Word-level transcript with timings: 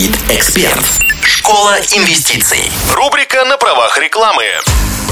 Хит 0.00 0.16
Эксперт. 0.30 0.82
Школа 1.22 1.76
инвестиций. 1.92 2.72
Рубрика 2.94 3.44
на 3.44 3.58
правах 3.58 3.98
рекламы. 3.98 4.46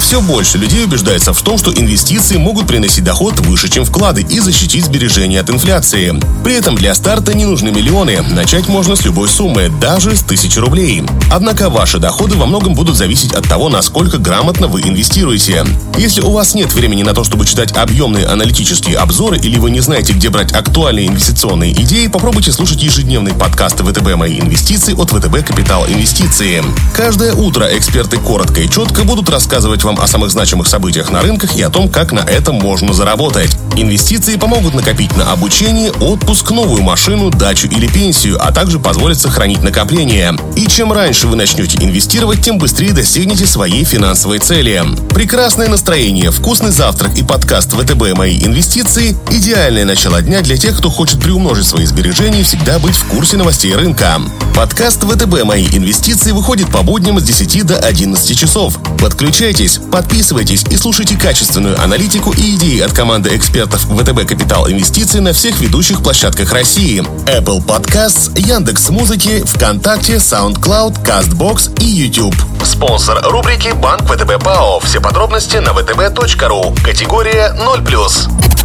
Все 0.00 0.20
больше 0.20 0.58
людей 0.58 0.84
убеждается 0.84 1.32
в 1.32 1.42
том, 1.42 1.58
что 1.58 1.72
инвестиции 1.72 2.36
могут 2.36 2.66
приносить 2.66 3.04
доход 3.04 3.40
выше, 3.40 3.68
чем 3.68 3.84
вклады 3.84 4.22
и 4.22 4.40
защитить 4.40 4.84
сбережения 4.84 5.40
от 5.40 5.50
инфляции. 5.50 6.14
При 6.44 6.54
этом 6.54 6.76
для 6.76 6.94
старта 6.94 7.34
не 7.34 7.44
нужны 7.44 7.70
миллионы. 7.70 8.22
Начать 8.22 8.68
можно 8.68 8.96
с 8.96 9.04
любой 9.04 9.28
суммы, 9.28 9.70
даже 9.80 10.16
с 10.16 10.22
тысячи 10.22 10.58
рублей. 10.58 11.02
Однако 11.30 11.68
ваши 11.68 11.98
доходы 11.98 12.36
во 12.36 12.46
многом 12.46 12.74
будут 12.74 12.96
зависеть 12.96 13.32
от 13.32 13.48
того, 13.48 13.68
насколько 13.68 14.18
грамотно 14.18 14.68
вы 14.68 14.82
инвестируете. 14.82 15.66
Если 15.98 16.20
у 16.20 16.30
вас 16.30 16.54
нет 16.54 16.72
времени 16.72 17.02
на 17.02 17.12
то, 17.12 17.24
чтобы 17.24 17.44
читать 17.44 17.76
объемные 17.76 18.26
аналитические 18.26 18.98
обзоры 18.98 19.38
или 19.38 19.58
вы 19.58 19.70
не 19.70 19.80
знаете, 19.80 20.12
где 20.12 20.30
брать 20.30 20.52
актуальные 20.52 21.08
инвестиционные 21.08 21.72
идеи, 21.72 22.06
попробуйте 22.06 22.52
слушать 22.52 22.82
ежедневный 22.82 23.34
подкаст 23.34 23.80
ВТБ 23.80 24.14
«Мои 24.14 24.38
инвестиции» 24.38 24.94
от 24.94 25.10
ВТБ 25.10 25.44
«Капитал 25.46 25.86
Инвестиции». 25.86 26.64
Каждое 26.96 27.34
утро 27.34 27.66
эксперты 27.76 28.18
коротко 28.18 28.60
и 28.60 28.70
четко 28.70 29.04
будут 29.04 29.28
рассказывать 29.28 29.82
вам 29.88 30.00
о 30.00 30.06
самых 30.06 30.30
значимых 30.30 30.68
событиях 30.68 31.10
на 31.10 31.22
рынках 31.22 31.56
и 31.56 31.62
о 31.62 31.70
том, 31.70 31.88
как 31.88 32.12
на 32.12 32.20
этом 32.20 32.56
можно 32.56 32.92
заработать. 32.92 33.56
Инвестиции 33.74 34.36
помогут 34.36 34.74
накопить 34.74 35.16
на 35.16 35.32
обучение, 35.32 35.92
отпуск, 35.92 36.50
новую 36.50 36.82
машину, 36.82 37.30
дачу 37.30 37.68
или 37.68 37.86
пенсию, 37.86 38.38
а 38.40 38.52
также 38.52 38.78
позволят 38.78 39.18
сохранить 39.18 39.62
накопление. 39.62 40.36
И 40.56 40.66
чем 40.66 40.92
раньше 40.92 41.26
вы 41.26 41.36
начнете 41.36 41.78
инвестировать, 41.82 42.42
тем 42.42 42.58
быстрее 42.58 42.92
достигнете 42.92 43.46
своей 43.46 43.84
финансовой 43.84 44.40
цели. 44.40 44.82
Прекрасное 45.14 45.68
настроение, 45.68 46.30
вкусный 46.30 46.70
завтрак 46.70 47.16
и 47.16 47.22
подкаст 47.22 47.72
ВТБ 47.72 48.14
«Мои 48.14 48.38
инвестиции»– 48.38 49.16
идеальное 49.30 49.86
начало 49.86 50.20
дня 50.20 50.42
для 50.42 50.58
тех, 50.58 50.76
кто 50.76 50.90
хочет 50.90 51.20
приумножить 51.20 51.66
свои 51.66 51.86
сбережения 51.86 52.40
и 52.40 52.44
всегда 52.44 52.78
быть 52.78 52.96
в 52.96 53.06
курсе 53.06 53.36
новостей 53.36 53.74
рынка. 53.74 54.20
Подкаст 54.54 55.04
ВТБ 55.04 55.44
«Мои 55.44 55.66
инвестиции» 55.72 56.32
выходит 56.32 56.70
по 56.70 56.82
будням 56.82 57.20
с 57.20 57.22
10 57.22 57.64
до 57.64 57.78
11 57.78 58.36
часов. 58.36 58.78
Подключайтесь, 58.98 59.77
подписывайтесь 59.90 60.64
и 60.70 60.76
слушайте 60.76 61.16
качественную 61.16 61.80
аналитику 61.80 62.32
и 62.32 62.56
идеи 62.56 62.80
от 62.80 62.92
команды 62.92 63.36
экспертов 63.36 63.82
ВТБ 63.82 64.26
Капитал 64.26 64.68
Инвестиций 64.68 65.20
на 65.20 65.32
всех 65.32 65.58
ведущих 65.60 66.02
площадках 66.02 66.52
России. 66.52 67.00
Apple 67.26 67.64
Podcasts, 67.64 68.38
Яндекс 68.38 68.90
Музыки, 68.90 69.42
ВКонтакте, 69.44 70.16
SoundCloud, 70.16 71.02
CastBox 71.04 71.80
и 71.80 71.84
YouTube. 71.84 72.34
Спонсор 72.64 73.20
рубрики 73.24 73.72
Банк 73.72 74.02
ВТБ 74.02 74.42
ПАО. 74.42 74.80
Все 74.80 75.00
подробности 75.00 75.56
на 75.56 75.70
vtb.ru. 75.70 76.82
Категория 76.82 77.54
0+. 77.56 78.58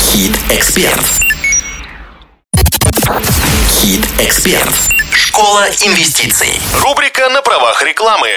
Хит 0.00 0.36
Эксперт. 0.50 1.00
Хит 3.80 4.04
Эксперт. 4.18 4.74
Школа 5.12 5.66
инвестиций. 5.82 6.60
Рубрика 6.80 7.28
на 7.28 7.42
правах 7.42 7.82
рекламы. 7.82 8.28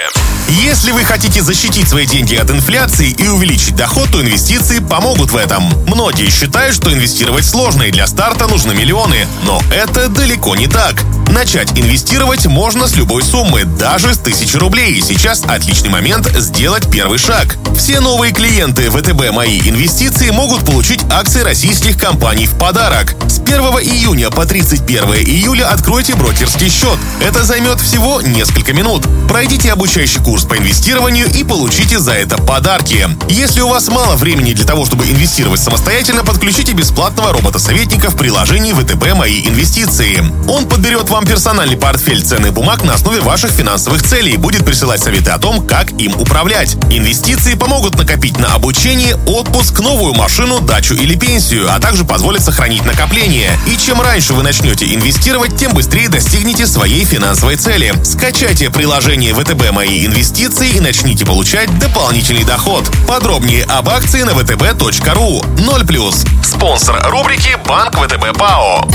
Если 0.48 0.92
вы 0.92 1.04
хотите 1.04 1.42
защитить 1.42 1.88
свои 1.88 2.06
деньги 2.06 2.34
от 2.34 2.50
инфляции 2.50 3.10
и 3.10 3.28
увеличить 3.28 3.76
доход, 3.76 4.10
то 4.10 4.22
инвестиции 4.22 4.78
помогут 4.78 5.30
в 5.30 5.36
этом. 5.36 5.64
Многие 5.86 6.30
считают, 6.30 6.74
что 6.74 6.92
инвестировать 6.92 7.44
сложно 7.44 7.82
и 7.82 7.90
для 7.90 8.06
старта 8.06 8.46
нужны 8.46 8.72
миллионы. 8.72 9.26
Но 9.44 9.60
это 9.70 10.08
далеко 10.08 10.56
не 10.56 10.66
так. 10.66 11.04
Начать 11.30 11.78
инвестировать 11.78 12.46
можно 12.46 12.88
с 12.88 12.96
любой 12.96 13.22
суммы, 13.22 13.64
даже 13.64 14.14
с 14.14 14.18
1000 14.18 14.58
рублей. 14.58 14.94
И 14.94 15.02
сейчас 15.02 15.42
отличный 15.44 15.90
момент 15.90 16.26
сделать 16.38 16.90
первый 16.90 17.18
шаг. 17.18 17.58
Все 17.76 18.00
новые 18.00 18.32
клиенты 18.32 18.90
ВТБ 18.90 19.30
«Мои 19.32 19.60
инвестиции» 19.60 20.30
могут 20.30 20.64
получить 20.64 21.00
акции 21.10 21.42
российских 21.42 21.98
компаний 21.98 22.46
в 22.46 22.58
подарок. 22.58 23.14
С 23.48 23.50
1 23.50 23.62
июня 23.62 24.28
по 24.28 24.44
31 24.44 25.04
июля 25.24 25.70
откройте 25.70 26.14
брокерский 26.14 26.68
счет. 26.68 26.98
Это 27.22 27.44
займет 27.44 27.80
всего 27.80 28.20
несколько 28.20 28.74
минут. 28.74 29.06
Пройдите 29.26 29.72
обучающий 29.72 30.20
курс 30.20 30.44
по 30.44 30.58
инвестированию 30.58 31.26
и 31.32 31.44
получите 31.44 31.98
за 31.98 32.12
это 32.12 32.36
подарки. 32.36 33.08
Если 33.30 33.62
у 33.62 33.68
вас 33.68 33.88
мало 33.88 34.16
времени 34.16 34.52
для 34.52 34.66
того, 34.66 34.84
чтобы 34.84 35.06
инвестировать 35.06 35.60
самостоятельно, 35.60 36.24
подключите 36.24 36.72
бесплатного 36.72 37.32
робота-советника 37.32 38.10
в 38.10 38.16
приложении 38.16 38.74
ВТБ 38.74 39.14
«Мои 39.14 39.40
инвестиции». 39.46 40.22
Он 40.46 40.68
подберет 40.68 41.08
вам 41.08 41.26
персональный 41.26 41.78
портфель 41.78 42.22
ценных 42.22 42.52
бумаг 42.52 42.84
на 42.84 42.94
основе 42.94 43.20
ваших 43.20 43.50
финансовых 43.50 44.02
целей 44.02 44.32
и 44.34 44.36
будет 44.36 44.66
присылать 44.66 45.02
советы 45.02 45.30
о 45.30 45.38
том, 45.38 45.66
как 45.66 45.92
им 45.92 46.14
управлять. 46.20 46.74
Инвестиции 46.90 47.54
помогут 47.54 47.96
накопить 47.96 48.38
на 48.38 48.54
обучение, 48.54 49.16
отпуск, 49.26 49.80
новую 49.80 50.12
машину, 50.12 50.60
дачу 50.60 50.94
или 50.94 51.14
пенсию, 51.14 51.74
а 51.74 51.80
также 51.80 52.04
позволят 52.04 52.44
сохранить 52.44 52.84
накопление. 52.84 53.37
И 53.66 53.76
чем 53.76 54.00
раньше 54.00 54.34
вы 54.34 54.42
начнете 54.42 54.92
инвестировать, 54.92 55.56
тем 55.56 55.72
быстрее 55.72 56.08
достигнете 56.08 56.66
своей 56.66 57.04
финансовой 57.04 57.56
цели. 57.56 57.94
Скачайте 58.04 58.70
приложение 58.70 59.34
ВТБ 59.34 59.70
«Мои 59.72 60.06
инвестиции» 60.06 60.70
и 60.70 60.80
начните 60.80 61.24
получать 61.24 61.78
дополнительный 61.78 62.44
доход. 62.44 62.90
Подробнее 63.06 63.64
об 63.64 63.88
акции 63.88 64.22
на 64.22 64.30
vtb.ru. 64.30 65.42
0+. 65.56 66.44
Спонсор 66.44 67.00
рубрики 67.10 67.56
«Банк 67.66 67.94
ВТБ 67.96 68.36
ПАО». 68.36 68.88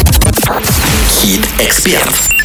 Хит 1.22 1.42
Эксперт. 1.60 2.43